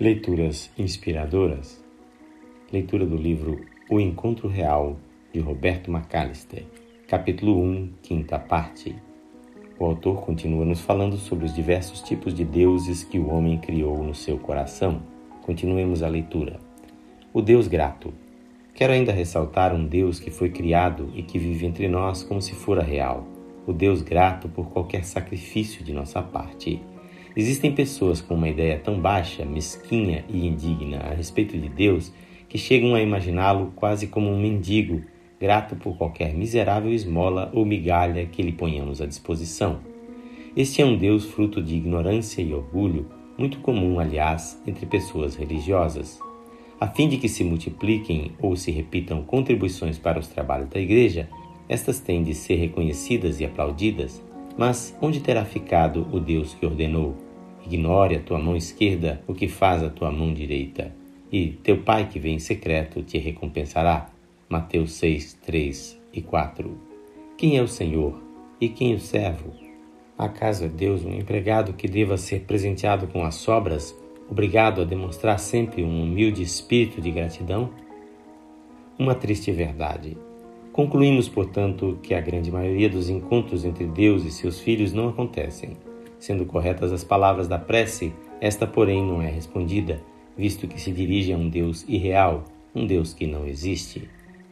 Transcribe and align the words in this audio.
Leituras 0.00 0.70
inspiradoras. 0.78 1.84
Leitura 2.72 3.04
do 3.04 3.16
livro 3.16 3.62
O 3.90 3.98
Encontro 3.98 4.46
Real, 4.46 4.96
de 5.32 5.40
Roberto 5.40 5.90
McAllister, 5.90 6.64
capítulo 7.08 7.60
1, 7.60 7.94
quinta 8.00 8.38
parte. 8.38 8.94
O 9.76 9.84
autor 9.84 10.20
continua 10.20 10.64
nos 10.64 10.80
falando 10.80 11.16
sobre 11.16 11.46
os 11.46 11.52
diversos 11.52 12.00
tipos 12.00 12.32
de 12.32 12.44
deuses 12.44 13.02
que 13.02 13.18
o 13.18 13.28
homem 13.28 13.58
criou 13.58 14.00
no 14.04 14.14
seu 14.14 14.38
coração. 14.38 15.02
Continuemos 15.42 16.00
a 16.04 16.08
leitura. 16.08 16.60
O 17.32 17.42
Deus 17.42 17.66
grato. 17.66 18.14
Quero 18.74 18.92
ainda 18.92 19.10
ressaltar 19.10 19.74
um 19.74 19.84
Deus 19.84 20.20
que 20.20 20.30
foi 20.30 20.50
criado 20.50 21.10
e 21.12 21.24
que 21.24 21.40
vive 21.40 21.66
entre 21.66 21.88
nós 21.88 22.22
como 22.22 22.40
se 22.40 22.54
fora 22.54 22.84
real. 22.84 23.26
O 23.66 23.72
Deus 23.72 24.00
grato 24.00 24.48
por 24.48 24.70
qualquer 24.70 25.04
sacrifício 25.04 25.82
de 25.82 25.92
nossa 25.92 26.22
parte 26.22 26.80
Existem 27.38 27.70
pessoas 27.70 28.20
com 28.20 28.34
uma 28.34 28.48
ideia 28.48 28.80
tão 28.80 28.98
baixa, 28.98 29.44
mesquinha 29.44 30.24
e 30.28 30.44
indigna 30.44 30.98
a 30.98 31.14
respeito 31.14 31.56
de 31.56 31.68
Deus 31.68 32.12
que 32.48 32.58
chegam 32.58 32.96
a 32.96 33.00
imaginá-lo 33.00 33.72
quase 33.76 34.08
como 34.08 34.28
um 34.28 34.40
mendigo, 34.40 35.02
grato 35.40 35.76
por 35.76 35.96
qualquer 35.96 36.34
miserável 36.34 36.92
esmola 36.92 37.48
ou 37.54 37.64
migalha 37.64 38.26
que 38.26 38.42
lhe 38.42 38.50
ponhamos 38.50 39.00
à 39.00 39.06
disposição. 39.06 39.78
Este 40.56 40.82
é 40.82 40.84
um 40.84 40.98
Deus 40.98 41.26
fruto 41.26 41.62
de 41.62 41.76
ignorância 41.76 42.42
e 42.42 42.52
orgulho, 42.52 43.06
muito 43.38 43.60
comum, 43.60 44.00
aliás, 44.00 44.60
entre 44.66 44.84
pessoas 44.84 45.36
religiosas. 45.36 46.18
A 46.80 46.88
fim 46.88 47.08
de 47.08 47.18
que 47.18 47.28
se 47.28 47.44
multipliquem 47.44 48.32
ou 48.42 48.56
se 48.56 48.72
repitam 48.72 49.22
contribuições 49.22 49.96
para 49.96 50.18
os 50.18 50.26
trabalhos 50.26 50.70
da 50.70 50.80
Igreja, 50.80 51.28
estas 51.68 52.00
têm 52.00 52.24
de 52.24 52.34
ser 52.34 52.56
reconhecidas 52.56 53.38
e 53.38 53.44
aplaudidas. 53.44 54.20
Mas 54.56 54.92
onde 55.00 55.20
terá 55.20 55.44
ficado 55.44 56.04
o 56.10 56.18
Deus 56.18 56.52
que 56.52 56.66
ordenou? 56.66 57.27
Ignore 57.64 58.16
a 58.16 58.20
tua 58.20 58.38
mão 58.38 58.56
esquerda 58.56 59.22
o 59.26 59.34
que 59.34 59.48
faz 59.48 59.82
a 59.82 59.90
tua 59.90 60.10
mão 60.10 60.32
direita, 60.32 60.94
e 61.30 61.48
teu 61.48 61.78
Pai 61.82 62.08
que 62.08 62.18
vem 62.18 62.36
em 62.36 62.38
secreto 62.38 63.02
te 63.02 63.18
recompensará. 63.18 64.10
Mateus 64.48 64.92
6, 64.92 65.34
3 65.44 66.00
e 66.12 66.22
4. 66.22 66.78
Quem 67.36 67.58
é 67.58 67.62
o 67.62 67.68
Senhor 67.68 68.18
e 68.60 68.68
quem 68.68 68.94
o 68.94 69.00
servo? 69.00 69.52
Acaso 70.16 70.64
é 70.64 70.68
Deus 70.68 71.04
um 71.04 71.12
empregado 71.12 71.74
que 71.74 71.86
deva 71.86 72.16
ser 72.16 72.40
presenteado 72.40 73.06
com 73.06 73.24
as 73.24 73.36
sobras, 73.36 73.94
obrigado 74.28 74.80
a 74.80 74.84
demonstrar 74.84 75.38
sempre 75.38 75.84
um 75.84 76.02
humilde 76.02 76.42
espírito 76.42 77.00
de 77.00 77.10
gratidão? 77.10 77.70
Uma 78.98 79.14
triste 79.14 79.52
verdade. 79.52 80.16
Concluímos, 80.72 81.28
portanto, 81.28 81.98
que 82.02 82.14
a 82.14 82.20
grande 82.20 82.50
maioria 82.50 82.88
dos 82.88 83.10
encontros 83.10 83.64
entre 83.64 83.86
Deus 83.86 84.24
e 84.24 84.30
seus 84.30 84.60
filhos 84.60 84.92
não 84.92 85.08
acontecem 85.08 85.76
Sendo 86.18 86.44
corretas 86.44 86.92
as 86.92 87.04
palavras 87.04 87.46
da 87.46 87.58
prece, 87.58 88.12
esta, 88.40 88.66
porém, 88.66 89.04
não 89.04 89.22
é 89.22 89.30
respondida, 89.30 90.00
visto 90.36 90.66
que 90.66 90.80
se 90.80 90.90
dirige 90.90 91.32
a 91.32 91.36
um 91.36 91.48
Deus 91.48 91.84
irreal, 91.88 92.44
um 92.74 92.86
Deus 92.86 93.14
que 93.14 93.26
não 93.26 93.46
existe. 93.46 94.08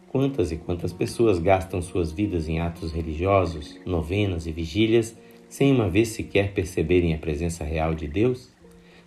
Quantas 0.09 0.51
e 0.53 0.57
quantas 0.57 0.93
pessoas 0.93 1.39
gastam 1.39 1.83
suas 1.83 2.13
vidas 2.13 2.49
em 2.49 2.61
atos 2.61 2.93
religiosos, 2.93 3.79
novenas 3.85 4.47
e 4.47 4.53
vigílias, 4.53 5.17
sem 5.49 5.73
uma 5.73 5.89
vez 5.89 6.09
sequer 6.09 6.53
perceberem 6.53 7.15
a 7.15 7.19
presença 7.19 7.65
real 7.65 7.95
de 7.95 8.09
Deus? 8.09 8.51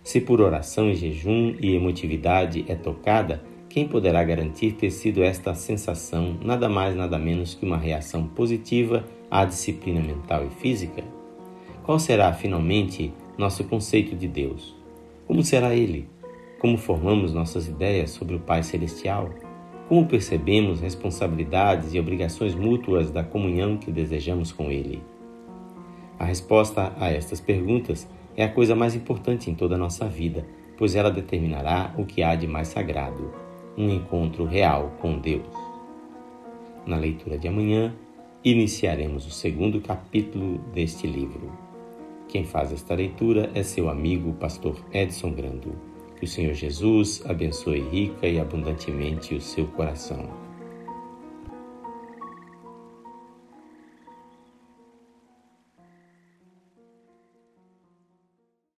Se 0.02 0.20
por 0.20 0.40
oração 0.40 0.90
e 0.90 0.94
jejum 0.94 1.54
e 1.60 1.74
emotividade 1.74 2.64
é 2.68 2.74
tocada, 2.74 3.42
quem 3.68 3.86
poderá 3.86 4.24
garantir 4.24 4.72
ter 4.72 4.90
sido 4.90 5.22
esta 5.22 5.54
sensação 5.54 6.38
nada 6.42 6.68
mais 6.68 6.96
nada 6.96 7.18
menos 7.18 7.54
que 7.54 7.64
uma 7.64 7.76
reação 7.76 8.26
positiva 8.26 9.04
à 9.30 9.44
disciplina 9.44 10.00
mental 10.00 10.44
e 10.46 10.50
física? 10.60 11.19
Qual 11.90 11.98
será, 11.98 12.32
finalmente, 12.32 13.12
nosso 13.36 13.64
conceito 13.64 14.14
de 14.14 14.28
Deus? 14.28 14.76
Como 15.26 15.42
será 15.42 15.74
Ele? 15.74 16.08
Como 16.60 16.78
formamos 16.78 17.34
nossas 17.34 17.66
ideias 17.66 18.10
sobre 18.10 18.36
o 18.36 18.38
Pai 18.38 18.62
Celestial? 18.62 19.28
Como 19.88 20.06
percebemos 20.06 20.80
responsabilidades 20.80 21.92
e 21.92 21.98
obrigações 21.98 22.54
mútuas 22.54 23.10
da 23.10 23.24
comunhão 23.24 23.76
que 23.76 23.90
desejamos 23.90 24.52
com 24.52 24.70
Ele? 24.70 25.02
A 26.16 26.24
resposta 26.24 26.92
a 26.96 27.10
estas 27.10 27.40
perguntas 27.40 28.08
é 28.36 28.44
a 28.44 28.48
coisa 28.48 28.76
mais 28.76 28.94
importante 28.94 29.50
em 29.50 29.56
toda 29.56 29.74
a 29.74 29.78
nossa 29.78 30.06
vida, 30.06 30.46
pois 30.78 30.94
ela 30.94 31.10
determinará 31.10 31.92
o 31.98 32.04
que 32.04 32.22
há 32.22 32.36
de 32.36 32.46
mais 32.46 32.68
sagrado 32.68 33.34
um 33.76 33.90
encontro 33.90 34.44
real 34.44 34.92
com 35.00 35.18
Deus. 35.18 35.52
Na 36.86 36.96
leitura 36.96 37.36
de 37.36 37.48
amanhã, 37.48 37.92
iniciaremos 38.44 39.26
o 39.26 39.30
segundo 39.32 39.80
capítulo 39.80 40.58
deste 40.72 41.08
livro. 41.08 41.69
Quem 42.30 42.44
faz 42.44 42.72
esta 42.72 42.94
leitura 42.94 43.50
é 43.56 43.62
seu 43.64 43.88
amigo, 43.88 44.32
pastor 44.34 44.76
Edson 44.92 45.32
Grando. 45.32 45.74
Que 46.16 46.24
o 46.24 46.28
Senhor 46.28 46.54
Jesus 46.54 47.20
abençoe 47.26 47.80
rica 47.80 48.24
e 48.28 48.38
abundantemente 48.38 49.34
o 49.34 49.40
seu 49.40 49.66
coração. 49.66 50.49